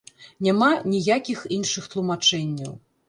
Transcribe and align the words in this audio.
Няма 0.45 0.69
ніякіх 0.93 1.43
іншых 1.59 1.91
тлумачэнняў. 1.93 2.73